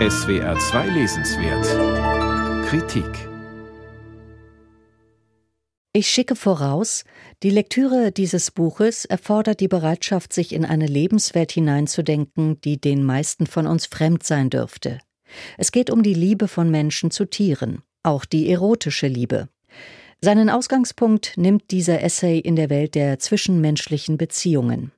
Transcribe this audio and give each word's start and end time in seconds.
SWR 0.00 0.58
2 0.58 0.88
Lesenswert 0.88 2.66
Kritik 2.66 3.06
Ich 5.92 6.08
schicke 6.08 6.34
voraus, 6.34 7.04
die 7.44 7.50
Lektüre 7.50 8.10
dieses 8.10 8.50
Buches 8.50 9.04
erfordert 9.04 9.60
die 9.60 9.68
Bereitschaft, 9.68 10.32
sich 10.32 10.52
in 10.52 10.64
eine 10.64 10.88
Lebenswelt 10.88 11.52
hineinzudenken, 11.52 12.60
die 12.62 12.80
den 12.80 13.04
meisten 13.04 13.46
von 13.46 13.68
uns 13.68 13.86
fremd 13.86 14.24
sein 14.24 14.50
dürfte. 14.50 14.98
Es 15.58 15.70
geht 15.70 15.90
um 15.90 16.02
die 16.02 16.14
Liebe 16.14 16.48
von 16.48 16.72
Menschen 16.72 17.12
zu 17.12 17.24
Tieren, 17.24 17.82
auch 18.02 18.24
die 18.24 18.50
erotische 18.50 19.06
Liebe. 19.06 19.48
Seinen 20.20 20.50
Ausgangspunkt 20.50 21.34
nimmt 21.36 21.70
dieser 21.70 22.02
Essay 22.02 22.40
in 22.40 22.56
der 22.56 22.68
Welt 22.68 22.96
der 22.96 23.20
zwischenmenschlichen 23.20 24.18
Beziehungen. 24.18 24.90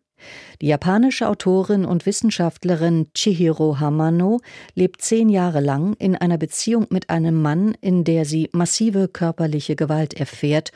Die 0.60 0.68
japanische 0.68 1.28
Autorin 1.28 1.84
und 1.84 2.06
Wissenschaftlerin 2.06 3.08
Chihiro 3.14 3.78
Hamano 3.78 4.40
lebt 4.74 5.02
zehn 5.02 5.28
Jahre 5.28 5.60
lang 5.60 5.94
in 5.98 6.16
einer 6.16 6.38
Beziehung 6.38 6.86
mit 6.90 7.10
einem 7.10 7.40
Mann, 7.40 7.76
in 7.80 8.04
der 8.04 8.24
sie 8.24 8.48
massive 8.52 9.08
körperliche 9.08 9.76
Gewalt 9.76 10.14
erfährt, 10.14 10.72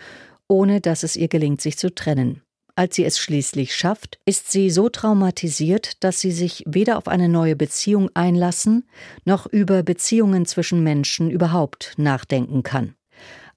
ohne 0.48 0.80
dass 0.80 1.02
es 1.02 1.16
ihr 1.16 1.28
gelingt, 1.28 1.60
sich 1.60 1.78
zu 1.78 1.94
trennen. 1.94 2.42
Als 2.76 2.96
sie 2.96 3.04
es 3.04 3.18
schließlich 3.18 3.74
schafft, 3.74 4.18
ist 4.24 4.50
sie 4.50 4.70
so 4.70 4.88
traumatisiert, 4.88 6.02
dass 6.02 6.20
sie 6.20 6.32
sich 6.32 6.64
weder 6.66 6.96
auf 6.96 7.08
eine 7.08 7.28
neue 7.28 7.56
Beziehung 7.56 8.08
einlassen, 8.14 8.88
noch 9.24 9.46
über 9.46 9.82
Beziehungen 9.82 10.46
zwischen 10.46 10.82
Menschen 10.82 11.30
überhaupt 11.30 11.94
nachdenken 11.98 12.62
kann. 12.62 12.94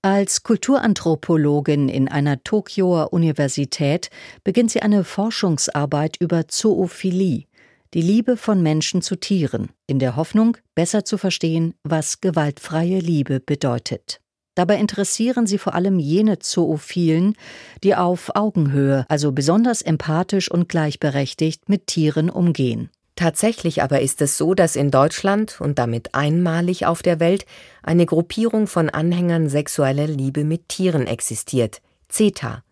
Als 0.06 0.44
Kulturanthropologin 0.44 1.88
in 1.88 2.10
einer 2.10 2.44
Tokioer 2.44 3.14
Universität 3.14 4.10
beginnt 4.44 4.70
sie 4.72 4.82
eine 4.82 5.06
Forschungsarbeit 5.06 6.18
über 6.20 6.50
Zoophilie, 6.50 7.46
die 7.94 8.02
Liebe 8.02 8.36
von 8.36 8.62
Menschen 8.62 9.02
zu 9.02 9.16
Tieren, 9.16 9.70
in 9.88 10.00
der 10.00 10.18
Hoffnung, 10.18 10.58
besser 10.76 11.06
zu 11.06 11.18
verstehen, 11.18 11.74
was 11.84 12.20
gewaltfreie 12.20 13.00
Liebe 13.00 13.40
bedeutet. 13.40 14.20
Dabei 14.56 14.76
interessieren 14.76 15.48
sie 15.48 15.58
vor 15.58 15.74
allem 15.74 16.00
jene 16.00 16.38
Zoophilen, 16.38 17.38
die 17.82 17.96
auf 17.96 18.36
Augenhöhe, 18.36 19.06
also 19.08 19.32
besonders 19.32 19.82
empathisch 19.82 20.52
und 20.52 20.68
gleichberechtigt 20.68 21.70
mit 21.70 21.88
Tieren 21.88 22.30
umgehen. 22.30 22.90
Tatsächlich 23.16 23.84
aber 23.84 24.02
ist 24.02 24.22
es 24.22 24.38
so, 24.38 24.56
dass 24.56 24.76
in 24.76 24.90
Deutschland 24.90 25.62
und 25.62 25.78
damit 25.78 26.16
einmalig 26.16 26.88
auf 26.88 27.04
der 27.04 27.20
Welt 27.20 27.46
eine 27.84 28.06
Gruppierung 28.06 28.66
von 28.66 28.90
Anhängern 28.90 29.50
sexueller 29.50 30.08
Liebe 30.08 30.44
mit 30.44 30.68
Tieren 30.70 31.06
existiert, 31.06 31.82
CETA. 32.10 32.64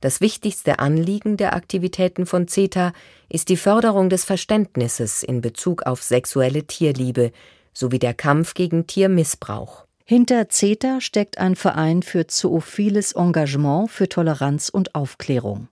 Das 0.00 0.20
wichtigste 0.20 0.78
Anliegen 0.78 1.38
der 1.38 1.54
Aktivitäten 1.54 2.26
von 2.26 2.46
CETA 2.46 2.92
ist 3.30 3.48
die 3.48 3.56
Förderung 3.56 4.10
des 4.10 4.24
Verständnisses 4.24 5.22
in 5.22 5.40
Bezug 5.40 5.84
auf 5.84 6.02
sexuelle 6.02 6.64
Tierliebe 6.64 7.32
sowie 7.72 7.98
der 7.98 8.14
Kampf 8.14 8.54
gegen 8.54 8.86
Tiermissbrauch. 8.86 9.86
Hinter 10.04 10.48
CETA 10.48 11.00
steckt 11.00 11.38
ein 11.38 11.56
Verein 11.56 12.02
für 12.02 12.26
zoophiles 12.26 13.12
Engagement 13.12 13.90
für 13.90 14.08
Toleranz 14.08 14.68
und 14.68 14.94
Aufklärung. 14.94 15.68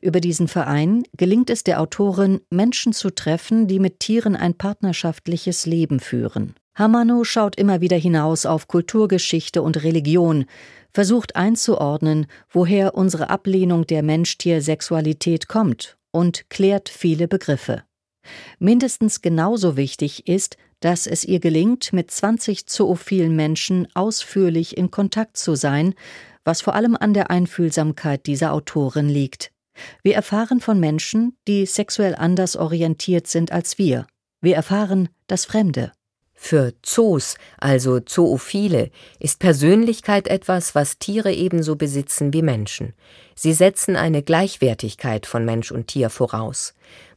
Über 0.00 0.20
diesen 0.20 0.48
Verein 0.48 1.04
gelingt 1.16 1.50
es 1.50 1.64
der 1.64 1.80
Autorin, 1.80 2.40
Menschen 2.50 2.92
zu 2.92 3.10
treffen, 3.10 3.66
die 3.66 3.78
mit 3.78 4.00
Tieren 4.00 4.36
ein 4.36 4.54
partnerschaftliches 4.54 5.66
Leben 5.66 6.00
führen. 6.00 6.54
Hamano 6.74 7.24
schaut 7.24 7.56
immer 7.56 7.80
wieder 7.80 7.96
hinaus 7.96 8.44
auf 8.44 8.68
Kulturgeschichte 8.68 9.62
und 9.62 9.82
Religion, 9.82 10.44
versucht 10.92 11.36
einzuordnen, 11.36 12.26
woher 12.50 12.94
unsere 12.94 13.30
Ablehnung 13.30 13.86
der 13.86 14.02
Mensch-Tier-Sexualität 14.02 15.48
kommt 15.48 15.96
und 16.10 16.48
klärt 16.50 16.88
viele 16.88 17.28
Begriffe. 17.28 17.82
Mindestens 18.58 19.22
genauso 19.22 19.76
wichtig 19.76 20.26
ist, 20.26 20.56
dass 20.80 21.06
es 21.06 21.24
ihr 21.24 21.40
gelingt, 21.40 21.92
mit 21.92 22.10
20 22.10 22.66
zoophilen 22.66 23.34
Menschen 23.34 23.88
ausführlich 23.94 24.76
in 24.76 24.90
Kontakt 24.90 25.36
zu 25.36 25.54
sein, 25.54 25.94
was 26.44 26.60
vor 26.60 26.74
allem 26.74 26.96
an 26.96 27.14
der 27.14 27.30
Einfühlsamkeit 27.30 28.26
dieser 28.26 28.52
Autorin 28.52 29.08
liegt. 29.08 29.52
Wir 30.02 30.14
erfahren 30.14 30.60
von 30.60 30.80
Menschen, 30.80 31.36
die 31.46 31.66
sexuell 31.66 32.14
anders 32.14 32.56
orientiert 32.56 33.26
sind 33.26 33.52
als 33.52 33.78
wir. 33.78 34.06
Wir 34.40 34.56
erfahren 34.56 35.08
das 35.26 35.44
Fremde. 35.44 35.92
Für 36.38 36.74
Zoos, 36.82 37.36
also 37.58 37.98
Zoophile, 37.98 38.90
ist 39.18 39.40
Persönlichkeit 39.40 40.28
etwas, 40.28 40.74
was 40.74 40.98
Tiere 40.98 41.32
ebenso 41.32 41.76
besitzen 41.76 42.32
wie 42.32 42.42
Menschen. 42.42 42.92
Sie 43.34 43.54
setzen 43.54 43.96
eine 43.96 44.22
Gleichwertigkeit 44.22 45.26
von 45.26 45.44
Mensch 45.44 45.72
und 45.72 45.88
Tier 45.88 46.10
voraus. 46.10 46.74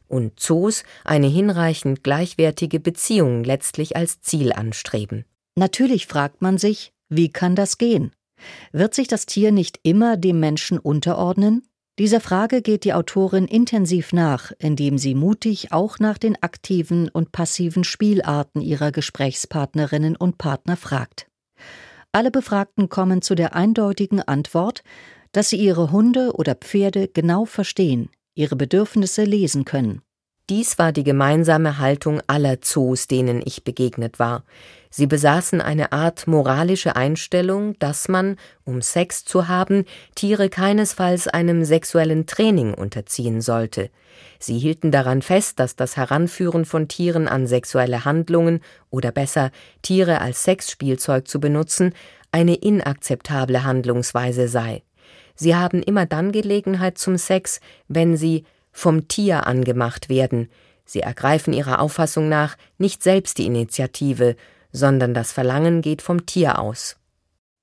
Und 0.08 0.40
Zoos 0.40 0.82
eine 1.04 1.28
hinreichend 1.28 2.02
gleichwertige 2.02 2.80
Beziehung 2.80 3.44
letztlich 3.44 3.94
als 3.94 4.20
Ziel 4.22 4.52
anstreben. 4.52 5.24
Natürlich 5.54 6.06
fragt 6.06 6.42
man 6.42 6.58
sich, 6.58 6.92
wie 7.08 7.30
kann 7.30 7.54
das 7.54 7.78
gehen? 7.78 8.12
Wird 8.72 8.94
sich 8.94 9.06
das 9.06 9.26
Tier 9.26 9.52
nicht 9.52 9.78
immer 9.82 10.16
dem 10.16 10.40
Menschen 10.40 10.78
unterordnen? 10.78 11.62
Dieser 12.00 12.20
Frage 12.22 12.62
geht 12.62 12.84
die 12.84 12.94
Autorin 12.94 13.44
intensiv 13.44 14.14
nach, 14.14 14.52
indem 14.58 14.96
sie 14.96 15.14
mutig 15.14 15.70
auch 15.70 15.98
nach 15.98 16.16
den 16.16 16.42
aktiven 16.42 17.10
und 17.10 17.30
passiven 17.30 17.84
Spielarten 17.84 18.62
ihrer 18.62 18.90
Gesprächspartnerinnen 18.90 20.16
und 20.16 20.38
Partner 20.38 20.78
fragt. 20.78 21.26
Alle 22.10 22.30
Befragten 22.30 22.88
kommen 22.88 23.20
zu 23.20 23.34
der 23.34 23.54
eindeutigen 23.54 24.22
Antwort, 24.22 24.82
dass 25.32 25.50
sie 25.50 25.58
ihre 25.58 25.92
Hunde 25.92 26.32
oder 26.32 26.54
Pferde 26.54 27.06
genau 27.06 27.44
verstehen, 27.44 28.08
ihre 28.34 28.56
Bedürfnisse 28.56 29.24
lesen 29.24 29.66
können. 29.66 30.00
Dies 30.50 30.80
war 30.80 30.90
die 30.90 31.04
gemeinsame 31.04 31.78
Haltung 31.78 32.20
aller 32.26 32.60
Zoos, 32.60 33.06
denen 33.06 33.40
ich 33.44 33.62
begegnet 33.62 34.18
war. 34.18 34.42
Sie 34.90 35.06
besaßen 35.06 35.60
eine 35.60 35.92
Art 35.92 36.26
moralische 36.26 36.96
Einstellung, 36.96 37.78
dass 37.78 38.08
man, 38.08 38.36
um 38.64 38.82
Sex 38.82 39.24
zu 39.24 39.46
haben, 39.46 39.84
Tiere 40.16 40.48
keinesfalls 40.48 41.28
einem 41.28 41.64
sexuellen 41.64 42.26
Training 42.26 42.74
unterziehen 42.74 43.40
sollte. 43.40 43.90
Sie 44.40 44.58
hielten 44.58 44.90
daran 44.90 45.22
fest, 45.22 45.60
dass 45.60 45.76
das 45.76 45.96
Heranführen 45.96 46.64
von 46.64 46.88
Tieren 46.88 47.28
an 47.28 47.46
sexuelle 47.46 48.04
Handlungen 48.04 48.58
oder 48.90 49.12
besser 49.12 49.52
Tiere 49.82 50.20
als 50.20 50.42
Sexspielzeug 50.42 51.28
zu 51.28 51.38
benutzen, 51.38 51.94
eine 52.32 52.56
inakzeptable 52.56 53.62
Handlungsweise 53.62 54.48
sei. 54.48 54.82
Sie 55.36 55.54
haben 55.54 55.80
immer 55.80 56.06
dann 56.06 56.32
Gelegenheit 56.32 56.98
zum 56.98 57.18
Sex, 57.18 57.60
wenn 57.86 58.16
sie 58.16 58.44
vom 58.72 59.08
Tier 59.08 59.46
angemacht 59.46 60.08
werden. 60.08 60.48
Sie 60.84 61.00
ergreifen 61.00 61.52
ihrer 61.52 61.80
Auffassung 61.80 62.28
nach 62.28 62.56
nicht 62.78 63.02
selbst 63.02 63.38
die 63.38 63.46
Initiative, 63.46 64.36
sondern 64.72 65.14
das 65.14 65.32
Verlangen 65.32 65.82
geht 65.82 66.02
vom 66.02 66.26
Tier 66.26 66.58
aus. 66.58 66.96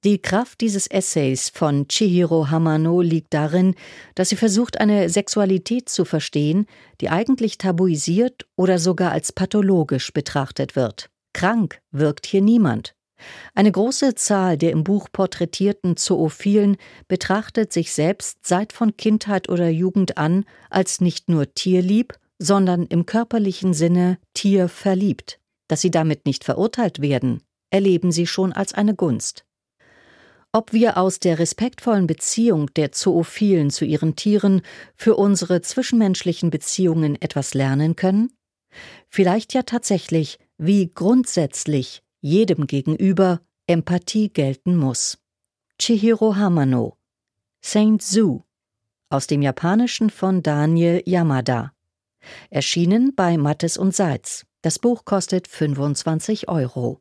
Die 0.03 0.21
Kraft 0.21 0.61
dieses 0.61 0.87
Essays 0.87 1.49
von 1.49 1.87
Chihiro 1.87 2.49
Hamano 2.49 3.01
liegt 3.01 3.33
darin, 3.33 3.75
dass 4.15 4.29
sie 4.29 4.35
versucht, 4.35 4.79
eine 4.79 5.09
Sexualität 5.09 5.89
zu 5.89 6.05
verstehen, 6.05 6.67
die 7.01 7.09
eigentlich 7.09 7.57
tabuisiert 7.57 8.45
oder 8.55 8.77
sogar 8.77 9.11
als 9.11 9.31
pathologisch 9.31 10.13
betrachtet 10.13 10.75
wird. 10.75 11.09
Krank 11.33 11.81
wirkt 11.91 12.25
hier 12.27 12.41
niemand. 12.41 12.93
Eine 13.55 13.71
große 13.71 14.15
Zahl 14.15 14.57
der 14.57 14.71
im 14.71 14.83
Buch 14.83 15.07
porträtierten 15.11 15.97
Zoophilen 15.97 16.77
betrachtet 17.07 17.73
sich 17.73 17.91
selbst 17.91 18.39
seit 18.45 18.73
von 18.73 18.95
Kindheit 18.97 19.49
oder 19.49 19.69
Jugend 19.69 20.17
an 20.17 20.45
als 20.69 21.01
nicht 21.01 21.29
nur 21.29 21.53
tierlieb, 21.53 22.13
sondern 22.39 22.85
im 22.85 23.05
körperlichen 23.05 23.73
Sinne 23.73 24.19
tierverliebt. 24.33 25.39
Dass 25.67 25.81
sie 25.81 25.91
damit 25.91 26.25
nicht 26.25 26.43
verurteilt 26.43 27.01
werden, 27.01 27.41
erleben 27.69 28.11
sie 28.11 28.27
schon 28.27 28.53
als 28.53 28.73
eine 28.73 28.95
Gunst. 28.95 29.43
Ob 30.53 30.71
wir 30.71 30.97
aus 30.97 31.19
der 31.19 31.39
respektvollen 31.39 32.07
Beziehung 32.07 32.73
der 32.75 32.91
Zoophilen 32.91 33.69
zu 33.69 33.85
ihren 33.85 34.15
Tieren 34.15 34.61
für 34.95 35.15
unsere 35.15 35.61
zwischenmenschlichen 35.61 36.49
Beziehungen 36.49 37.21
etwas 37.21 37.53
lernen 37.53 37.95
können? 37.95 38.31
Vielleicht 39.09 39.53
ja 39.53 39.63
tatsächlich, 39.63 40.39
wie 40.57 40.89
grundsätzlich 40.93 42.01
jedem 42.21 42.67
gegenüber 42.67 43.41
Empathie 43.67 44.29
gelten 44.29 44.77
muss. 44.77 45.17
Chihiro 45.79 46.35
Hamano 46.35 46.97
Saint 47.61 48.01
Zu 48.01 48.43
aus 49.09 49.27
dem 49.27 49.41
Japanischen 49.41 50.09
von 50.09 50.41
Daniel 50.41 51.01
Yamada. 51.05 51.73
Erschienen 52.49 53.13
bei 53.15 53.37
Mattes 53.37 53.77
und 53.77 53.95
Seitz. 53.95 54.45
Das 54.61 54.79
Buch 54.79 55.05
kostet 55.05 55.47
25 55.47 56.49
Euro. 56.49 56.95